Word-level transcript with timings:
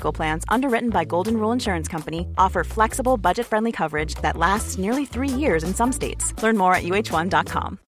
Plans, 0.00 0.44
underwritten 0.48 0.90
by 0.90 1.04
Golden 1.04 1.36
Rule 1.36 1.52
Insurance 1.52 1.88
Company, 1.88 2.28
offer 2.38 2.64
flexible, 2.64 3.16
budget-friendly 3.16 3.72
coverage 3.72 4.14
that 4.22 4.36
lasts 4.36 4.78
nearly 4.78 5.04
three 5.04 5.28
years 5.28 5.64
in 5.64 5.74
some 5.74 5.92
states. 5.92 6.40
Learn 6.42 6.56
more 6.56 6.74
at 6.74 6.84
uhone.com. 6.84 7.80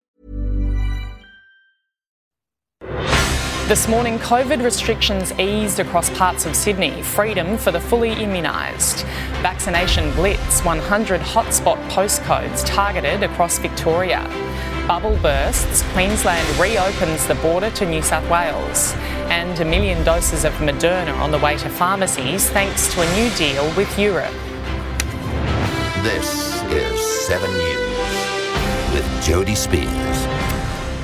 This 3.68 3.86
morning, 3.86 4.18
COVID 4.20 4.64
restrictions 4.64 5.32
eased 5.38 5.78
across 5.78 6.08
parts 6.16 6.46
of 6.46 6.56
Sydney, 6.56 7.02
freedom 7.02 7.58
for 7.58 7.70
the 7.70 7.78
fully 7.78 8.12
immunised. 8.12 9.02
Vaccination 9.42 10.10
blitz, 10.14 10.64
100 10.64 11.20
hotspot 11.20 11.76
postcodes 11.90 12.64
targeted 12.64 13.22
across 13.22 13.59
Victoria. 13.59 14.26
Bubble 14.88 15.19
bursts, 15.19 15.83
Queensland 15.92 16.59
reopens 16.59 17.27
the 17.27 17.34
border 17.34 17.69
to 17.73 17.84
New 17.84 18.01
South 18.01 18.27
Wales. 18.30 18.95
And 19.29 19.60
a 19.60 19.65
million 19.66 20.02
doses 20.02 20.46
of 20.46 20.52
Moderna 20.54 21.15
on 21.18 21.30
the 21.30 21.37
way 21.37 21.59
to 21.59 21.68
pharmacies 21.68 22.49
thanks 22.49 22.90
to 22.95 23.02
a 23.02 23.15
new 23.15 23.29
deal 23.37 23.66
with 23.77 23.99
Europe. 23.99 24.32
This 26.02 26.62
is 26.73 27.27
7 27.27 27.51
News 27.51 28.95
with 28.95 29.04
Jodie 29.23 29.54
Speers. 29.54 30.57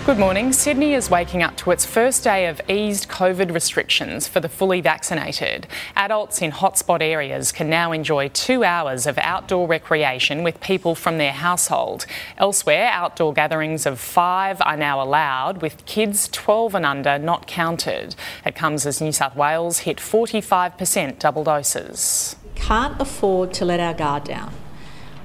Good 0.06 0.18
morning. 0.18 0.52
Sydney 0.52 0.92
is 0.92 1.08
waking 1.08 1.42
up 1.42 1.56
to 1.56 1.70
its 1.70 1.86
first 1.86 2.24
day 2.24 2.46
of 2.46 2.60
eased 2.68 3.08
COVID 3.08 3.54
restrictions 3.54 4.28
for 4.28 4.38
the 4.38 4.50
fully 4.50 4.82
vaccinated. 4.82 5.66
Adults 5.96 6.42
in 6.42 6.52
hotspot 6.52 7.00
areas 7.00 7.52
can 7.52 7.70
now 7.70 7.90
enjoy 7.90 8.28
two 8.28 8.64
hours 8.64 9.06
of 9.06 9.16
outdoor 9.16 9.66
recreation 9.66 10.42
with 10.42 10.60
people 10.60 10.94
from 10.94 11.16
their 11.16 11.32
household. 11.32 12.04
Elsewhere, 12.36 12.90
outdoor 12.92 13.32
gatherings 13.32 13.86
of 13.86 13.98
five 13.98 14.60
are 14.60 14.76
now 14.76 15.02
allowed, 15.02 15.62
with 15.62 15.86
kids 15.86 16.28
12 16.28 16.74
and 16.74 16.84
under 16.84 17.18
not 17.18 17.46
counted. 17.46 18.14
It 18.44 18.54
comes 18.54 18.84
as 18.84 19.00
New 19.00 19.10
South 19.10 19.34
Wales 19.34 19.78
hit 19.78 19.96
45% 19.96 21.18
double 21.18 21.44
doses. 21.44 22.36
We 22.44 22.60
can't 22.60 23.00
afford 23.00 23.54
to 23.54 23.64
let 23.64 23.80
our 23.80 23.94
guard 23.94 24.24
down. 24.24 24.52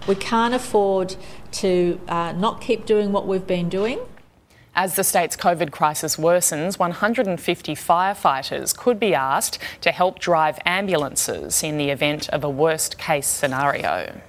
We 0.08 0.16
can't 0.16 0.54
afford 0.54 1.18
to 1.52 2.00
uh, 2.08 2.32
not 2.32 2.62
keep 2.62 2.86
doing 2.86 3.12
what 3.12 3.28
we've 3.28 3.46
been 3.46 3.68
doing. 3.68 4.00
As 4.76 4.96
the 4.96 5.04
state's 5.04 5.36
COVID 5.36 5.72
crisis 5.72 6.16
worsens, 6.16 6.80
150 6.80 7.76
firefighters 7.76 8.76
could 8.78 9.00
be 9.00 9.14
asked 9.14 9.60
to 9.82 9.92
help 9.92 10.20
drive 10.20 10.60
ambulances 10.66 11.64
in 11.64 11.78
the 11.78 11.90
event 11.90 12.30
of 12.30 12.44
a 12.44 12.50
worst 12.50 12.98
case 12.98 13.28
scenario. 13.28 14.22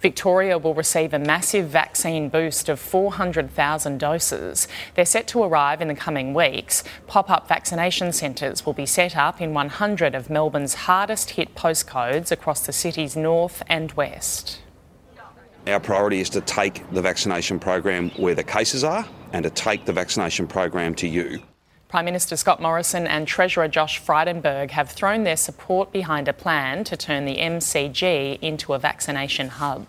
Victoria 0.00 0.56
will 0.56 0.72
receive 0.72 1.12
a 1.12 1.18
massive 1.18 1.68
vaccine 1.68 2.30
boost 2.30 2.70
of 2.70 2.80
400,000 2.80 3.98
doses. 3.98 4.66
They're 4.94 5.04
set 5.04 5.26
to 5.28 5.42
arrive 5.42 5.82
in 5.82 5.88
the 5.88 5.94
coming 5.94 6.32
weeks. 6.32 6.82
Pop 7.06 7.28
up 7.28 7.46
vaccination 7.46 8.12
centres 8.12 8.64
will 8.64 8.72
be 8.72 8.86
set 8.86 9.14
up 9.14 9.42
in 9.42 9.52
100 9.52 10.14
of 10.14 10.30
Melbourne's 10.30 10.74
hardest 10.74 11.30
hit 11.30 11.54
postcodes 11.54 12.32
across 12.32 12.64
the 12.64 12.72
city's 12.72 13.14
north 13.14 13.62
and 13.68 13.92
west. 13.92 14.60
Our 15.70 15.78
priority 15.78 16.20
is 16.20 16.30
to 16.30 16.40
take 16.40 16.90
the 16.90 17.00
vaccination 17.00 17.60
program 17.60 18.10
where 18.16 18.34
the 18.34 18.42
cases 18.42 18.82
are 18.82 19.06
and 19.32 19.44
to 19.44 19.50
take 19.50 19.84
the 19.84 19.92
vaccination 19.92 20.48
program 20.48 20.96
to 20.96 21.06
you. 21.06 21.40
Prime 21.88 22.04
Minister 22.04 22.36
Scott 22.36 22.60
Morrison 22.60 23.06
and 23.06 23.26
Treasurer 23.26 23.68
Josh 23.68 24.00
Frydenberg 24.02 24.72
have 24.72 24.90
thrown 24.90 25.22
their 25.22 25.36
support 25.36 25.92
behind 25.92 26.26
a 26.26 26.32
plan 26.32 26.82
to 26.84 26.96
turn 26.96 27.24
the 27.24 27.36
MCG 27.36 28.40
into 28.40 28.72
a 28.72 28.80
vaccination 28.80 29.48
hub. 29.48 29.86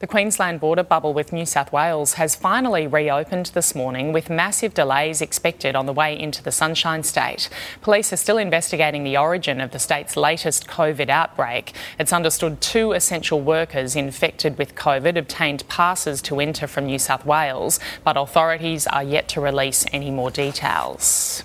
The 0.00 0.08
Queensland 0.08 0.58
border 0.58 0.82
bubble 0.82 1.14
with 1.14 1.32
New 1.32 1.46
South 1.46 1.72
Wales 1.72 2.14
has 2.14 2.34
finally 2.34 2.84
reopened 2.88 3.52
this 3.54 3.76
morning 3.76 4.12
with 4.12 4.28
massive 4.28 4.74
delays 4.74 5.20
expected 5.20 5.76
on 5.76 5.86
the 5.86 5.92
way 5.92 6.18
into 6.18 6.42
the 6.42 6.50
Sunshine 6.50 7.04
State. 7.04 7.48
Police 7.80 8.12
are 8.12 8.16
still 8.16 8.36
investigating 8.36 9.04
the 9.04 9.16
origin 9.16 9.60
of 9.60 9.70
the 9.70 9.78
state's 9.78 10.16
latest 10.16 10.66
COVID 10.66 11.08
outbreak. 11.08 11.74
It's 11.96 12.12
understood 12.12 12.60
two 12.60 12.90
essential 12.90 13.40
workers 13.40 13.94
infected 13.94 14.58
with 14.58 14.74
COVID 14.74 15.16
obtained 15.16 15.66
passes 15.68 16.20
to 16.22 16.40
enter 16.40 16.66
from 16.66 16.86
New 16.86 16.98
South 16.98 17.24
Wales, 17.24 17.78
but 18.02 18.16
authorities 18.16 18.88
are 18.88 19.04
yet 19.04 19.28
to 19.28 19.40
release 19.40 19.86
any 19.92 20.10
more 20.10 20.32
details. 20.32 21.44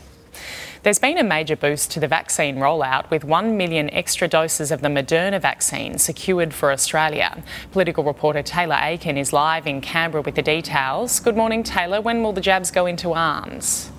There's 0.89 0.97
been 0.97 1.19
a 1.19 1.23
major 1.23 1.55
boost 1.55 1.91
to 1.91 2.00
the 2.00 2.07
vaccine 2.07 2.55
rollout 2.55 3.11
with 3.11 3.23
1 3.23 3.55
million 3.55 3.91
extra 3.91 4.27
doses 4.27 4.72
of 4.72 4.81
the 4.81 4.88
Moderna 4.88 5.39
vaccine 5.39 6.00
secured 6.00 6.51
for 6.51 6.72
Australia. 6.72 7.44
Political 7.72 8.05
reporter 8.05 8.41
Taylor 8.41 8.79
Aiken 8.81 9.16
is 9.16 9.31
live 9.31 9.67
in 9.67 9.81
Canberra 9.81 10.23
with 10.23 10.33
the 10.33 10.41
details. 10.41 11.19
Good 11.19 11.38
morning, 11.38 11.61
Taylor. 11.61 12.01
When 12.01 12.23
will 12.23 12.33
the 12.33 12.41
jabs 12.41 12.72
go 12.72 12.88
into 12.88 13.13
arms? 13.13 13.91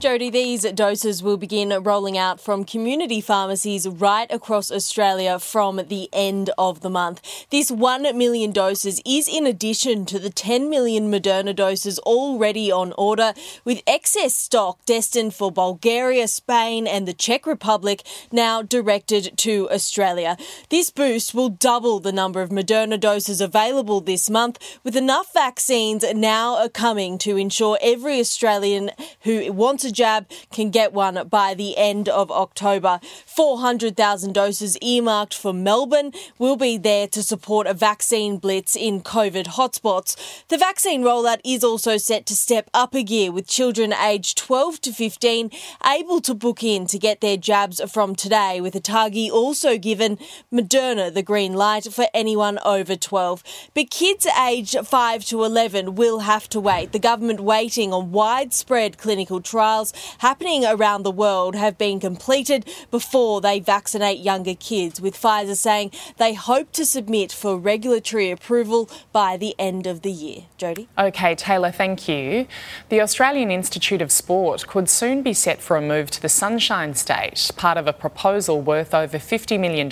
Jodie, 0.00 0.30
these 0.30 0.62
doses 0.62 1.24
will 1.24 1.36
begin 1.36 1.70
rolling 1.82 2.16
out 2.16 2.40
from 2.40 2.64
community 2.64 3.20
pharmacies 3.20 3.88
right 3.88 4.30
across 4.30 4.70
Australia 4.70 5.40
from 5.40 5.80
the 5.88 6.08
end 6.12 6.50
of 6.56 6.82
the 6.82 6.90
month. 6.90 7.20
This 7.50 7.68
1 7.68 8.16
million 8.16 8.52
doses 8.52 9.00
is 9.04 9.26
in 9.26 9.44
addition 9.44 10.06
to 10.06 10.20
the 10.20 10.30
10 10.30 10.70
million 10.70 11.10
Moderna 11.10 11.52
doses 11.54 11.98
already 12.00 12.70
on 12.70 12.94
order, 12.96 13.34
with 13.64 13.82
excess 13.88 14.36
stock 14.36 14.78
destined 14.84 15.34
for 15.34 15.50
Bulgaria, 15.50 16.28
Spain, 16.28 16.86
and 16.86 17.08
the 17.08 17.12
Czech 17.12 17.44
Republic 17.44 18.04
now 18.30 18.62
directed 18.62 19.36
to 19.38 19.68
Australia. 19.68 20.36
This 20.68 20.90
boost 20.90 21.34
will 21.34 21.48
double 21.48 21.98
the 21.98 22.12
number 22.12 22.40
of 22.40 22.50
Moderna 22.50 23.00
doses 23.00 23.40
available 23.40 24.00
this 24.00 24.30
month, 24.30 24.60
with 24.84 24.94
enough 24.94 25.34
vaccines 25.34 26.04
now 26.14 26.68
coming 26.68 27.18
to 27.18 27.36
ensure 27.36 27.78
every 27.82 28.20
Australian 28.20 28.92
who 29.22 29.52
wants 29.52 29.87
jab 29.92 30.26
can 30.50 30.70
get 30.70 30.92
one 30.92 31.28
by 31.28 31.54
the 31.54 31.76
end 31.76 32.08
of 32.08 32.30
October. 32.30 33.00
400,000 33.26 34.32
doses 34.32 34.76
earmarked 34.78 35.34
for 35.34 35.52
Melbourne 35.52 36.12
will 36.38 36.56
be 36.56 36.76
there 36.76 37.06
to 37.08 37.22
support 37.22 37.66
a 37.66 37.74
vaccine 37.74 38.38
blitz 38.38 38.76
in 38.76 39.00
COVID 39.00 39.46
hotspots. 39.46 40.16
The 40.48 40.58
vaccine 40.58 41.02
rollout 41.02 41.40
is 41.44 41.62
also 41.62 41.96
set 41.96 42.26
to 42.26 42.34
step 42.34 42.68
up 42.74 42.94
a 42.94 43.02
gear 43.02 43.30
with 43.30 43.46
children 43.46 43.92
aged 43.92 44.38
12 44.38 44.80
to 44.82 44.92
15 44.92 45.50
able 45.86 46.20
to 46.20 46.34
book 46.34 46.62
in 46.62 46.86
to 46.86 46.98
get 46.98 47.20
their 47.20 47.36
jabs 47.36 47.80
from 47.90 48.14
today, 48.14 48.60
with 48.60 48.74
ATAGI 48.74 49.30
also 49.30 49.78
given 49.78 50.18
Moderna 50.52 51.12
the 51.12 51.22
green 51.22 51.54
light 51.54 51.92
for 51.92 52.06
anyone 52.12 52.58
over 52.64 52.96
12. 52.96 53.42
But 53.74 53.90
kids 53.90 54.26
aged 54.26 54.76
5 54.86 55.24
to 55.26 55.44
11 55.44 55.94
will 55.94 56.20
have 56.20 56.48
to 56.50 56.60
wait. 56.60 56.92
The 56.92 56.98
government 56.98 57.40
waiting 57.40 57.92
on 57.92 58.12
widespread 58.12 58.98
clinical 58.98 59.40
trials 59.40 59.77
trials 59.78 59.92
happening 60.18 60.64
around 60.64 61.02
the 61.02 61.10
world 61.10 61.54
have 61.54 61.78
been 61.78 62.00
completed 62.00 62.68
before 62.90 63.40
they 63.40 63.60
vaccinate 63.60 64.18
younger 64.18 64.54
kids, 64.54 65.00
with 65.00 65.14
Pfizer 65.14 65.56
saying 65.56 65.90
they 66.16 66.34
hope 66.34 66.72
to 66.72 66.84
submit 66.84 67.32
for 67.32 67.56
regulatory 67.56 68.30
approval 68.30 68.90
by 69.12 69.36
the 69.36 69.54
end 69.58 69.86
of 69.86 70.02
the 70.02 70.10
year. 70.10 70.42
Jodie? 70.58 70.88
Okay, 70.98 71.34
Taylor, 71.34 71.70
thank 71.70 72.08
you. 72.08 72.46
The 72.88 73.00
Australian 73.00 73.50
Institute 73.50 74.02
of 74.02 74.10
Sport 74.10 74.66
could 74.66 74.88
soon 74.88 75.22
be 75.22 75.32
set 75.32 75.60
for 75.60 75.76
a 75.76 75.80
move 75.80 76.10
to 76.10 76.22
the 76.22 76.28
Sunshine 76.28 76.94
State, 76.94 77.50
part 77.56 77.78
of 77.78 77.86
a 77.86 77.92
proposal 77.92 78.60
worth 78.60 78.94
over 78.94 79.18
$50 79.18 79.58
million. 79.60 79.88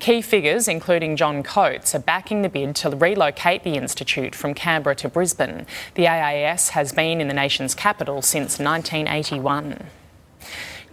Key 0.00 0.22
figures, 0.22 0.68
including 0.68 1.16
John 1.16 1.42
Coates, 1.42 1.94
are 1.94 2.00
backing 2.00 2.42
the 2.42 2.48
bid 2.48 2.74
to 2.76 2.90
relocate 2.90 3.62
the 3.62 3.74
Institute 3.74 4.34
from 4.34 4.54
Canberra 4.54 4.96
to 4.96 5.08
Brisbane. 5.08 5.66
The 5.94 6.08
AIS 6.08 6.70
has 6.70 6.92
been 6.92 7.20
in 7.20 7.28
the 7.28 7.34
nation's 7.34 7.74
capital 7.74 8.22
since 8.22 8.58
19. 8.58 8.95
1981. 9.04 9.86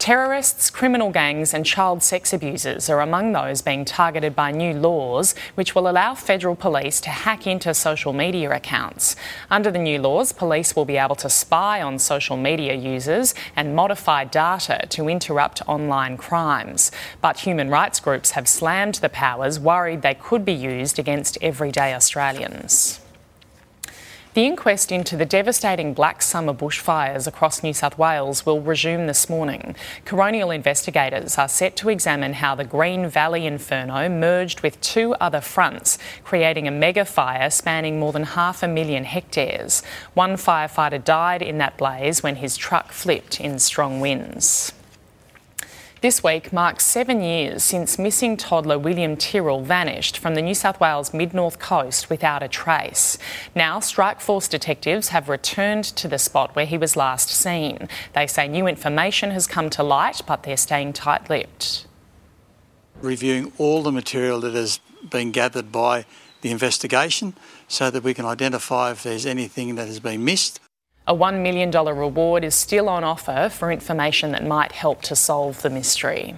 Terrorists, 0.04 0.70
criminal 0.70 1.12
gangs, 1.12 1.54
and 1.54 1.66
child 1.66 2.04
sex 2.04 2.34
abusers 2.34 2.90
are 2.90 3.00
among 3.00 3.32
those 3.32 3.62
being 3.62 3.86
targeted 3.86 4.36
by 4.36 4.52
new 4.52 4.74
laws 4.74 5.34
which 5.56 5.76
will 5.76 5.88
allow 5.88 6.14
federal 6.14 6.58
police 6.58 7.00
to 7.00 7.10
hack 7.10 7.48
into 7.48 7.74
social 7.74 8.12
media 8.12 8.52
accounts. 8.52 9.16
Under 9.50 9.72
the 9.72 9.80
new 9.80 10.00
laws, 10.00 10.34
police 10.34 10.76
will 10.76 10.84
be 10.84 10.98
able 10.98 11.16
to 11.16 11.30
spy 11.30 11.82
on 11.82 12.00
social 12.00 12.36
media 12.36 12.74
users 12.74 13.34
and 13.56 13.78
modify 13.78 14.26
data 14.26 14.86
to 14.90 15.08
interrupt 15.08 15.62
online 15.70 16.18
crimes. 16.18 16.92
But 17.22 17.40
human 17.40 17.70
rights 17.70 18.02
groups 18.02 18.32
have 18.32 18.50
slammed 18.50 18.96
the 18.96 19.08
powers, 19.08 19.58
worried 19.58 20.02
they 20.02 20.16
could 20.16 20.44
be 20.44 20.52
used 20.52 21.00
against 21.00 21.38
everyday 21.42 21.94
Australians. 21.94 23.00
The 24.34 24.48
inquest 24.48 24.92
into 24.92 25.16
the 25.16 25.28
devastating 25.28 25.94
Black 25.94 26.24
Summer 26.24 26.56
bushfires 26.56 27.28
across 27.28 27.62
New 27.62 27.72
South 27.72 28.00
Wales 28.00 28.48
will 28.48 28.62
resume 28.62 29.06
this 29.06 29.30
morning. 29.30 29.76
Coronial 30.08 30.54
investigators 30.54 31.38
are 31.38 31.48
set 31.48 31.76
to 31.78 31.90
examine 31.90 32.34
how 32.34 32.56
the 32.56 32.64
Green 32.64 33.08
Valley 33.08 33.46
Inferno 33.46 34.10
merged 34.10 34.62
with 34.62 34.82
two 34.82 35.14
other 35.22 35.40
fronts, 35.40 36.00
creating 36.24 36.68
a 36.68 36.72
mega 36.72 37.06
fire 37.06 37.52
spanning 37.52 38.00
more 38.00 38.12
than 38.12 38.24
half 38.24 38.64
a 38.64 38.68
million 38.68 39.04
hectares. 39.04 39.84
One 40.16 40.34
firefighter 40.34 41.04
died 41.04 41.44
in 41.44 41.60
that 41.60 41.78
blaze 41.78 42.24
when 42.24 42.38
his 42.38 42.58
truck 42.58 42.92
flipped 42.92 43.40
in 43.40 43.60
strong 43.60 44.00
winds. 44.00 44.74
This 46.04 46.22
week 46.22 46.52
marks 46.52 46.86
seven 46.86 47.22
years 47.22 47.64
since 47.64 47.98
missing 47.98 48.36
toddler 48.36 48.78
William 48.78 49.16
Tyrrell 49.16 49.64
vanished 49.64 50.18
from 50.18 50.36
the 50.36 50.42
New 50.42 50.54
South 50.54 50.82
Wales 50.82 51.14
mid 51.14 51.34
north 51.34 51.60
coast 51.60 52.10
without 52.10 52.44
a 52.44 52.50
trace. 52.50 53.18
Now, 53.56 53.80
Strike 53.80 54.20
Force 54.20 54.50
detectives 54.50 55.08
have 55.08 55.30
returned 55.30 55.86
to 55.86 56.10
the 56.10 56.20
spot 56.20 56.58
where 56.58 56.66
he 56.66 56.78
was 56.78 56.98
last 56.98 57.30
seen. 57.30 57.88
They 58.12 58.28
say 58.28 58.50
new 58.50 58.68
information 58.68 59.32
has 59.32 59.48
come 59.48 59.70
to 59.70 59.82
light, 59.82 60.24
but 60.28 60.44
they're 60.44 60.58
staying 60.58 60.92
tight 60.92 61.30
lipped. 61.30 61.88
Reviewing 63.02 63.54
all 63.58 63.82
the 63.82 63.94
material 63.94 64.42
that 64.42 64.56
has 64.56 64.82
been 65.10 65.32
gathered 65.32 65.72
by 65.72 66.04
the 66.42 66.52
investigation 66.52 67.34
so 67.70 67.90
that 67.90 68.04
we 68.04 68.14
can 68.14 68.26
identify 68.26 68.92
if 68.92 69.04
there's 69.04 69.26
anything 69.26 69.76
that 69.76 69.88
has 69.88 70.02
been 70.02 70.26
missed 70.26 70.60
a 71.06 71.14
$1 71.14 71.42
million 71.42 71.70
reward 71.72 72.44
is 72.44 72.56
still 72.56 72.88
on 72.88 73.04
offer 73.04 73.50
for 73.52 73.72
information 73.72 74.32
that 74.32 74.46
might 74.46 74.72
help 74.72 75.02
to 75.02 75.16
solve 75.16 75.62
the 75.62 75.70
mystery. 75.70 76.36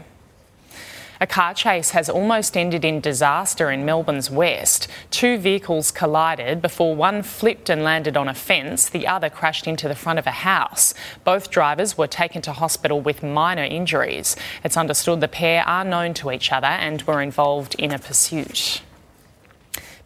A 1.21 1.27
car 1.27 1.53
chase 1.53 1.91
has 1.91 2.09
almost 2.09 2.57
ended 2.57 2.83
in 2.83 2.99
disaster 2.99 3.71
in 3.71 3.85
Melbourne's 3.85 4.29
west. 4.29 4.89
Two 5.11 5.37
vehicles 5.37 5.89
collided 5.89 6.61
before 6.61 6.93
one 6.93 7.23
flipped 7.23 7.69
and 7.69 7.83
landed 7.83 8.17
on 8.17 8.27
a 8.27 8.33
fence, 8.33 8.89
the 8.89 9.07
other 9.07 9.29
crashed 9.29 9.65
into 9.65 9.87
the 9.87 9.95
front 9.95 10.19
of 10.19 10.27
a 10.27 10.31
house. 10.31 10.93
Both 11.23 11.51
drivers 11.51 11.97
were 11.97 12.07
taken 12.07 12.41
to 12.41 12.51
hospital 12.51 12.99
with 12.99 13.23
minor 13.23 13.63
injuries. 13.63 14.35
It's 14.63 14.75
understood 14.75 15.21
the 15.21 15.29
pair 15.29 15.63
are 15.65 15.85
known 15.85 16.13
to 16.15 16.31
each 16.31 16.51
other 16.51 16.67
and 16.67 17.01
were 17.03 17.21
involved 17.21 17.75
in 17.75 17.93
a 17.93 17.99
pursuit. 17.99 18.81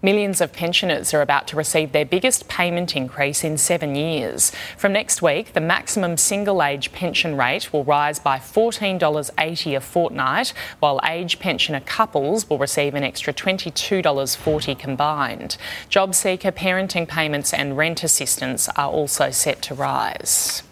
Millions 0.02 0.40
of 0.40 0.54
pensioners 0.54 1.14
are 1.14 1.22
about 1.22 1.46
to 1.50 1.58
receive 1.58 1.92
their 1.92 2.06
biggest 2.06 2.48
payment 2.48 2.96
increase 2.96 3.44
in 3.44 3.58
seven 3.58 3.96
years. 3.96 4.54
From 4.78 4.94
next 4.94 5.22
week, 5.22 5.52
the 5.52 5.60
maximum 5.60 6.16
single 6.16 6.64
age 6.64 6.94
pension 6.94 7.36
rate 7.36 7.74
will 7.74 7.84
rise 7.84 8.18
by 8.18 8.38
$14.80 8.38 9.76
a 9.76 9.82
fortnight, 9.82 10.54
while 10.80 11.02
age 11.06 11.40
pensioner 11.40 11.82
couples 11.82 12.50
will 12.50 12.58
receive 12.58 12.96
an 12.96 13.04
extra 13.04 13.34
$22.40 13.34 14.80
combined. 14.80 15.58
Job 15.90 16.16
seeker 16.16 16.54
parenting 16.54 17.06
payments 17.06 17.54
and 17.54 17.76
rent 17.76 18.02
assistance 18.02 18.70
are 18.78 18.90
also 18.90 19.32
set 19.32 19.62
to 19.64 19.76
rise. 19.76 20.64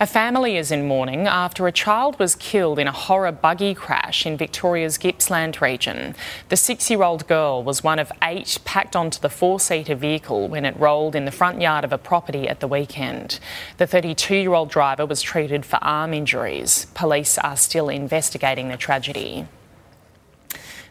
A 0.00 0.08
family 0.08 0.56
is 0.56 0.72
in 0.72 0.88
mourning 0.88 1.28
after 1.28 1.68
a 1.68 1.72
child 1.72 2.18
was 2.18 2.34
killed 2.34 2.80
in 2.80 2.88
a 2.88 2.92
horror 2.92 3.30
buggy 3.30 3.74
crash 3.74 4.26
in 4.26 4.36
Victoria's 4.36 4.98
Gippsland 4.98 5.62
region. 5.62 6.16
The 6.48 6.56
six 6.56 6.90
year 6.90 7.04
old 7.04 7.28
girl 7.28 7.62
was 7.62 7.84
one 7.84 8.00
of 8.00 8.10
eight 8.20 8.58
packed 8.64 8.96
onto 8.96 9.20
the 9.20 9.28
four 9.28 9.60
seater 9.60 9.94
vehicle 9.94 10.48
when 10.48 10.64
it 10.64 10.76
rolled 10.80 11.14
in 11.14 11.26
the 11.26 11.30
front 11.30 11.60
yard 11.60 11.84
of 11.84 11.92
a 11.92 11.98
property 11.98 12.48
at 12.48 12.58
the 12.58 12.66
weekend. 12.66 13.38
The 13.76 13.86
32 13.86 14.34
year 14.34 14.54
old 14.54 14.68
driver 14.68 15.06
was 15.06 15.22
treated 15.22 15.64
for 15.64 15.76
arm 15.76 16.12
injuries. 16.12 16.88
Police 16.94 17.38
are 17.38 17.56
still 17.56 17.88
investigating 17.88 18.70
the 18.70 18.76
tragedy. 18.76 19.46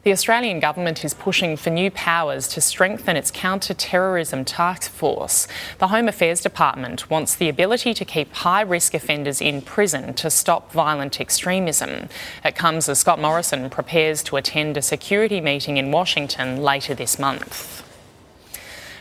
The 0.03 0.11
Australian 0.11 0.59
government 0.59 1.05
is 1.05 1.13
pushing 1.13 1.55
for 1.55 1.69
new 1.69 1.89
powers 1.89 2.49
to 2.49 2.59
strengthen 2.59 3.15
its 3.15 3.31
counter 3.31 3.73
terrorism 3.73 4.43
task 4.43 4.91
force. 4.91 5.47
The 5.79 5.87
Home 5.87 6.09
Affairs 6.09 6.41
Department 6.41 7.09
wants 7.09 7.35
the 7.35 7.47
ability 7.47 7.93
to 7.93 8.03
keep 8.03 8.33
high 8.33 8.63
risk 8.63 8.93
offenders 8.93 9.39
in 9.39 9.61
prison 9.61 10.13
to 10.15 10.29
stop 10.29 10.73
violent 10.73 11.21
extremism. 11.21 12.09
It 12.43 12.53
comes 12.53 12.89
as 12.89 12.99
Scott 12.99 13.21
Morrison 13.21 13.69
prepares 13.69 14.23
to 14.23 14.35
attend 14.35 14.75
a 14.75 14.81
security 14.81 15.39
meeting 15.39 15.77
in 15.77 15.89
Washington 15.89 16.61
later 16.61 16.93
this 16.93 17.17
month. 17.17 17.92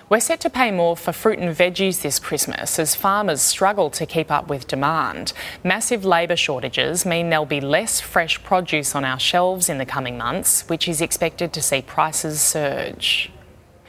We're 0.09 0.21
set 0.21 0.41
to 0.41 0.51
pay 0.51 0.71
more 0.71 0.97
for 0.97 1.13
fruit 1.13 1.39
and 1.39 1.57
veggies 1.57 2.03
this 2.03 2.19
Christmas 2.19 2.79
as 2.79 2.95
farmers 2.95 3.41
struggle 3.41 3.89
to 3.91 4.05
keep 4.05 4.31
up 4.31 4.49
with 4.49 4.67
demand. 4.67 5.33
Massive 5.65 6.05
labour 6.05 6.37
shortages 6.37 7.07
mean 7.07 7.31
there'll 7.31 7.47
be 7.47 7.61
less 7.61 8.01
fresh 8.01 8.43
produce 8.43 8.95
on 8.95 9.05
our 9.05 9.19
shelves 9.19 9.69
in 9.69 9.79
the 9.79 9.87
coming 9.87 10.19
months, 10.19 10.69
which 10.69 10.89
is 10.89 11.01
expected 11.01 11.53
to 11.53 11.63
see 11.63 11.83
prices 11.83 12.41
surge. 12.41 13.31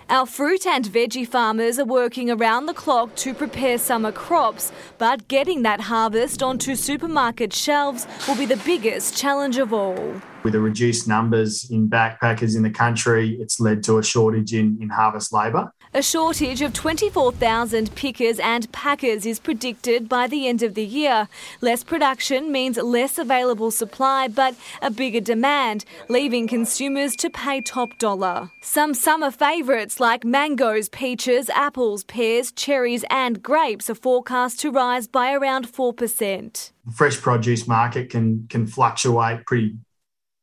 Our 0.10 0.26
fruit 0.26 0.68
and 0.68 0.86
veggie 0.86 1.28
farmers 1.28 1.80
are 1.80 1.86
working 1.86 2.30
around 2.30 2.68
the 2.68 2.74
clock 2.74 3.16
to 3.16 3.34
prepare 3.34 3.78
summer 3.78 4.12
crops, 4.12 4.72
but 4.98 5.28
getting 5.28 5.64
that 5.64 5.82
harvest 5.82 6.44
onto 6.44 6.76
supermarket 6.76 7.54
shelves 7.54 8.06
will 8.28 8.36
be 8.36 8.46
the 8.46 8.58
biggest 8.58 9.18
challenge 9.18 9.58
of 9.58 9.74
all. 9.74 10.22
With 10.44 10.54
the 10.54 10.60
reduced 10.60 11.08
numbers 11.08 11.72
in 11.72 11.90
backpackers 11.90 12.56
in 12.56 12.64
the 12.64 12.70
country, 12.70 13.38
it's 13.40 13.60
led 13.60 13.82
to 13.84 13.98
a 13.98 14.04
shortage 14.04 14.54
in, 14.54 14.78
in 14.82 14.90
harvest 14.90 15.34
labour. 15.34 15.72
A 15.96 16.02
shortage 16.02 16.64
of 16.64 16.74
24,000 16.74 17.94
pickers 17.94 18.40
and 18.40 18.72
packers 18.72 19.28
is 19.28 19.40
predicted 19.40 20.10
by 20.10 20.26
the 20.26 20.48
end 20.48 20.64
of 20.64 20.74
the 20.74 20.84
year. 20.84 21.28
Less 21.62 21.84
production 21.84 22.52
means 22.52 22.78
less 22.78 23.20
available 23.20 23.70
supply, 23.70 24.28
but 24.28 24.56
a 24.82 24.90
bigger 24.90 25.20
demand, 25.20 25.86
leaving 26.10 26.48
consumers 26.48 27.16
to 27.18 27.30
pay 27.30 27.62
top 27.62 28.00
dollar. 28.00 28.50
Some 28.64 28.96
summer 28.96 29.30
favourites 29.30 30.00
like 30.00 30.26
mangoes, 30.26 30.90
peaches, 30.90 31.48
apples, 31.52 32.04
pears, 32.06 32.52
cherries, 32.52 33.06
and 33.12 33.44
grapes 33.44 33.88
are 33.88 33.94
forecast 33.94 34.60
to 34.62 34.72
rise 34.72 35.08
by 35.08 35.32
around 35.32 35.72
4%. 35.72 36.72
The 36.86 36.92
fresh 36.92 37.22
produce 37.22 37.68
market 37.68 38.10
can, 38.10 38.48
can 38.50 38.66
fluctuate 38.66 39.46
pretty 39.46 39.76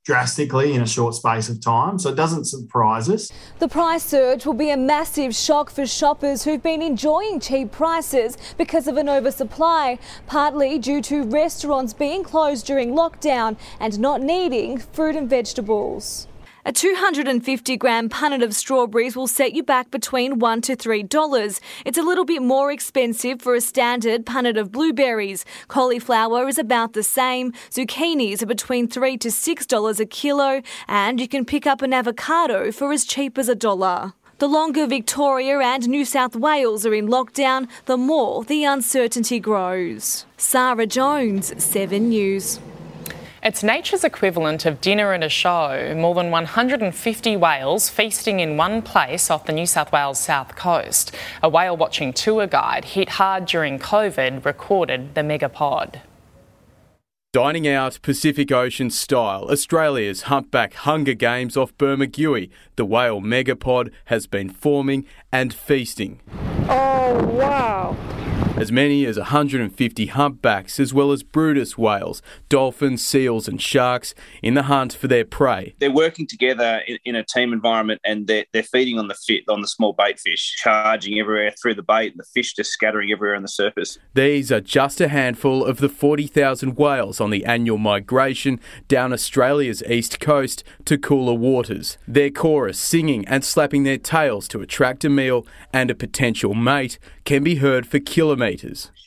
drastically 0.04 0.74
in 0.74 0.82
a 0.82 0.86
short 0.86 1.14
space 1.14 1.48
of 1.48 1.60
time, 1.60 1.98
so 1.98 2.08
it 2.10 2.16
doesn't 2.16 2.46
surprise 2.46 3.08
us. 3.08 3.30
The 3.58 3.68
price 3.68 4.04
surge 4.04 4.46
will 4.46 4.54
be 4.54 4.70
a 4.70 4.76
massive 4.76 5.34
shock 5.34 5.70
for 5.70 5.86
shoppers 5.86 6.44
who've 6.44 6.62
been 6.62 6.82
enjoying 6.82 7.40
cheap 7.40 7.70
prices 7.70 8.36
because 8.56 8.88
of 8.88 8.96
an 8.96 9.08
oversupply, 9.08 9.98
partly 10.26 10.78
due 10.78 11.02
to 11.02 11.24
restaurants 11.24 11.92
being 11.92 12.24
closed 12.24 12.66
during 12.66 12.92
lockdown 12.92 13.56
and 13.78 13.98
not 13.98 14.22
needing 14.22 14.78
fruit 14.78 15.16
and 15.16 15.28
vegetables. 15.28 16.26
A 16.66 16.72
250 16.72 17.76
gram 17.78 18.10
punnet 18.10 18.44
of 18.44 18.54
strawberries 18.54 19.16
will 19.16 19.26
set 19.26 19.54
you 19.54 19.62
back 19.62 19.90
between 19.90 20.38
$1 20.38 20.62
to 20.64 20.76
$3. 20.76 21.60
It's 21.86 21.96
a 21.96 22.02
little 22.02 22.26
bit 22.26 22.42
more 22.42 22.70
expensive 22.70 23.40
for 23.40 23.54
a 23.54 23.62
standard 23.62 24.26
punnet 24.26 24.58
of 24.58 24.70
blueberries. 24.70 25.46
Cauliflower 25.68 26.48
is 26.48 26.58
about 26.58 26.92
the 26.92 27.02
same. 27.02 27.52
Zucchinis 27.70 28.42
are 28.42 28.46
between 28.46 28.88
$3 28.88 29.18
to 29.20 29.28
$6 29.28 30.00
a 30.00 30.04
kilo. 30.04 30.60
And 30.86 31.18
you 31.18 31.28
can 31.28 31.46
pick 31.46 31.66
up 31.66 31.80
an 31.80 31.94
avocado 31.94 32.70
for 32.72 32.92
as 32.92 33.06
cheap 33.06 33.38
as 33.38 33.48
a 33.48 33.54
dollar. 33.54 34.12
The 34.36 34.48
longer 34.48 34.86
Victoria 34.86 35.60
and 35.60 35.88
New 35.88 36.04
South 36.04 36.36
Wales 36.36 36.84
are 36.84 36.94
in 36.94 37.08
lockdown, 37.08 37.68
the 37.86 37.96
more 37.96 38.44
the 38.44 38.64
uncertainty 38.64 39.40
grows. 39.40 40.26
Sarah 40.36 40.86
Jones, 40.86 41.52
7 41.62 42.08
News. 42.10 42.58
It's 43.42 43.62
nature's 43.62 44.04
equivalent 44.04 44.66
of 44.66 44.82
dinner 44.82 45.14
and 45.14 45.24
a 45.24 45.30
show. 45.30 45.94
More 45.96 46.14
than 46.14 46.30
150 46.30 47.36
whales 47.38 47.88
feasting 47.88 48.38
in 48.38 48.58
one 48.58 48.82
place 48.82 49.30
off 49.30 49.46
the 49.46 49.52
New 49.52 49.64
South 49.64 49.90
Wales 49.92 50.20
south 50.20 50.56
coast. 50.56 51.16
A 51.42 51.48
whale 51.48 51.74
watching 51.74 52.12
tour 52.12 52.46
guide 52.46 52.84
hit 52.84 53.08
hard 53.08 53.46
during 53.46 53.78
COVID 53.78 54.44
recorded 54.44 55.14
the 55.14 55.22
megapod. 55.22 56.02
Dining 57.32 57.66
out 57.66 57.98
Pacific 58.02 58.52
Ocean 58.52 58.90
style, 58.90 59.48
Australia's 59.50 60.22
humpback 60.22 60.74
Hunger 60.74 61.14
Games 61.14 61.56
off 61.56 61.74
Bermagui. 61.78 62.50
The 62.76 62.84
whale 62.84 63.22
megapod 63.22 63.90
has 64.06 64.26
been 64.26 64.50
forming 64.50 65.06
and 65.32 65.54
feasting. 65.54 66.20
Oh, 66.68 67.24
wow. 67.24 67.59
As 68.56 68.70
many 68.70 69.06
as 69.06 69.16
150 69.16 70.06
humpbacks, 70.06 70.78
as 70.78 70.92
well 70.92 71.12
as 71.12 71.22
Bryde's 71.22 71.78
whales, 71.78 72.20
dolphins, 72.48 73.02
seals, 73.02 73.48
and 73.48 73.62
sharks, 73.62 74.14
in 74.42 74.54
the 74.54 74.64
hunt 74.64 74.92
for 74.92 75.08
their 75.08 75.24
prey. 75.24 75.74
They're 75.78 75.90
working 75.90 76.26
together 76.26 76.82
in, 76.86 76.98
in 77.04 77.14
a 77.14 77.24
team 77.24 77.52
environment, 77.52 78.00
and 78.04 78.26
they're, 78.26 78.44
they're 78.52 78.62
feeding 78.62 78.98
on 78.98 79.08
the 79.08 79.14
fit 79.14 79.44
on 79.48 79.62
the 79.62 79.68
small 79.68 79.94
bait 79.94 80.18
fish, 80.18 80.56
charging 80.56 81.18
everywhere 81.18 81.54
through 81.62 81.74
the 81.74 81.82
bait, 81.82 82.12
and 82.12 82.18
the 82.18 82.26
fish 82.34 82.52
just 82.52 82.72
scattering 82.72 83.10
everywhere 83.12 83.36
on 83.36 83.42
the 83.42 83.48
surface. 83.48 83.98
These 84.14 84.52
are 84.52 84.60
just 84.60 85.00
a 85.00 85.08
handful 85.08 85.64
of 85.64 85.78
the 85.78 85.88
40,000 85.88 86.76
whales 86.76 87.20
on 87.20 87.30
the 87.30 87.46
annual 87.46 87.78
migration 87.78 88.60
down 88.88 89.12
Australia's 89.12 89.82
east 89.84 90.20
coast 90.20 90.64
to 90.84 90.98
cooler 90.98 91.34
waters. 91.34 91.96
Their 92.06 92.30
chorus 92.30 92.78
singing 92.78 93.26
and 93.26 93.44
slapping 93.44 93.84
their 93.84 93.98
tails 93.98 94.48
to 94.48 94.60
attract 94.60 95.04
a 95.04 95.08
meal 95.08 95.46
and 95.72 95.90
a 95.90 95.94
potential 95.94 96.52
mate 96.52 96.98
can 97.24 97.44
be 97.44 97.56
heard 97.56 97.86
for 97.86 98.00
kilometres. 98.00 98.39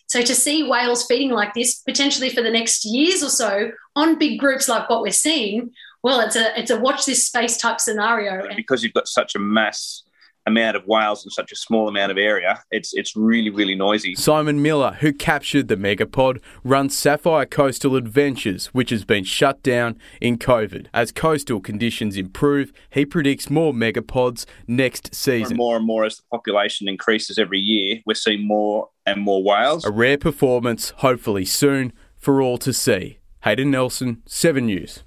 So 0.07 0.21
to 0.21 0.35
see 0.35 0.63
whales 0.63 1.05
feeding 1.05 1.31
like 1.31 1.53
this, 1.53 1.79
potentially 1.79 2.29
for 2.29 2.41
the 2.41 2.51
next 2.51 2.85
years 2.85 3.23
or 3.23 3.29
so, 3.29 3.71
on 3.95 4.17
big 4.17 4.39
groups 4.39 4.69
like 4.69 4.89
what 4.89 5.01
we're 5.01 5.11
seeing, 5.11 5.71
well, 6.03 6.19
it's 6.19 6.35
a 6.35 6.57
it's 6.59 6.71
a 6.71 6.79
watch 6.79 7.05
this 7.05 7.25
space 7.25 7.57
type 7.57 7.79
scenario. 7.79 8.47
Because 8.55 8.83
you've 8.83 8.93
got 8.93 9.07
such 9.07 9.35
a 9.35 9.39
mass 9.39 10.03
amount 10.45 10.75
of 10.75 10.85
whales 10.85 11.23
in 11.25 11.31
such 11.31 11.51
a 11.51 11.55
small 11.55 11.87
amount 11.87 12.11
of 12.11 12.17
area, 12.17 12.61
it's 12.71 12.93
it's 12.93 13.15
really 13.15 13.49
really 13.49 13.75
noisy. 13.75 14.15
Simon 14.15 14.61
Miller, 14.61 14.97
who 14.99 15.13
captured 15.13 15.67
the 15.67 15.75
megapod, 15.75 16.41
runs 16.63 16.97
Sapphire 16.97 17.45
Coastal 17.45 17.95
Adventures, 17.95 18.67
which 18.67 18.89
has 18.89 19.05
been 19.05 19.23
shut 19.23 19.61
down 19.63 19.97
in 20.21 20.37
COVID. 20.37 20.87
As 20.93 21.11
coastal 21.11 21.59
conditions 21.59 22.17
improve, 22.17 22.71
he 22.89 23.05
predicts 23.05 23.49
more 23.49 23.73
megapods 23.73 24.45
next 24.67 25.13
season. 25.13 25.57
More 25.57 25.77
and 25.77 25.85
more 25.85 26.05
as 26.05 26.17
the 26.17 26.23
population 26.31 26.87
increases 26.87 27.37
every 27.37 27.59
year, 27.59 28.01
we're 28.05 28.13
seeing 28.13 28.47
more 28.47 28.89
and 29.05 29.21
more 29.21 29.43
whales. 29.43 29.85
A 29.85 29.91
rare 29.91 30.17
performance, 30.17 30.91
hopefully 30.97 31.45
soon, 31.45 31.93
for 32.17 32.41
all 32.41 32.57
to 32.59 32.73
see. 32.73 33.19
Hayden 33.43 33.71
Nelson, 33.71 34.21
7 34.25 34.65
News. 34.65 35.03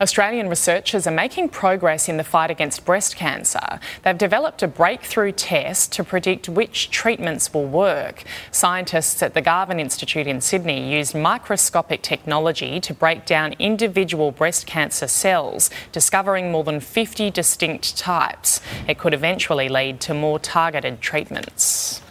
Australian 0.00 0.48
researchers 0.48 1.06
are 1.06 1.12
making 1.12 1.48
progress 1.48 2.08
in 2.08 2.16
the 2.16 2.24
fight 2.24 2.50
against 2.50 2.84
breast 2.84 3.16
cancer. 3.16 3.78
They've 4.02 4.18
developed 4.18 4.62
a 4.62 4.68
breakthrough 4.68 5.32
test 5.32 5.92
to 5.92 6.04
predict 6.04 6.48
which 6.48 6.90
treatments 6.90 7.54
will 7.54 7.66
work. 7.66 8.24
Scientists 8.50 9.22
at 9.22 9.34
the 9.34 9.40
Garvan 9.40 9.78
Institute 9.78 10.26
in 10.26 10.40
Sydney 10.40 10.92
used 10.96 11.14
microscopic 11.14 12.02
technology 12.02 12.80
to 12.80 12.92
break 12.92 13.24
down 13.24 13.54
individual 13.58 14.32
breast 14.32 14.66
cancer 14.66 15.06
cells, 15.06 15.70
discovering 15.92 16.50
more 16.50 16.64
than 16.64 16.80
50 16.80 17.30
distinct 17.30 17.96
types. 17.96 18.60
It 18.88 18.98
could 18.98 19.14
eventually 19.14 19.68
lead 19.68 20.00
to 20.02 20.14
more 20.14 20.38
targeted 20.38 21.00
treatments. 21.00 22.03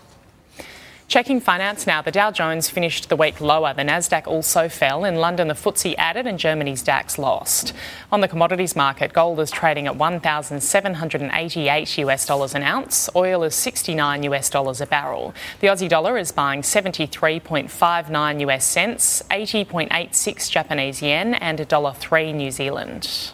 Checking 1.14 1.42
finance 1.42 1.86
now, 1.86 2.02
the 2.02 2.10
Dow 2.10 2.32
Jones 2.32 2.72
finished 2.72 3.08
the 3.08 3.16
week 3.16 3.40
lower. 3.40 3.72
The 3.72 3.84
Nasdaq 3.84 4.26
also 4.26 4.68
fell. 4.68 5.06
In 5.06 5.18
London, 5.18 5.48
the 5.48 5.54
FTSE 5.54 5.94
added 5.96 6.26
and 6.26 6.40
Germany's 6.40 6.82
DAX 6.82 7.20
lost. 7.20 7.72
On 8.12 8.22
the 8.22 8.28
commodities 8.28 8.76
market, 8.76 9.14
gold 9.14 9.40
is 9.40 9.52
trading 9.52 9.86
at 9.86 9.96
1,788 9.96 11.98
US 12.00 12.26
dollars 12.26 12.56
an 12.56 12.64
ounce. 12.64 13.12
Oil 13.16 13.44
is 13.44 13.54
69 13.54 14.24
US 14.24 14.50
dollars 14.50 14.82
a 14.82 14.88
barrel. 14.88 15.36
The 15.60 15.68
Aussie 15.68 15.88
dollar 15.88 16.18
is 16.18 16.32
buying 16.32 16.64
73.59 16.64 18.50
US 18.50 18.66
cents, 18.66 19.22
80.86 19.30 20.50
Japanese 20.50 21.04
yen, 21.04 21.36
and 21.36 21.60
$1.03 21.60 22.34
New 22.34 22.50
Zealand. 22.50 23.34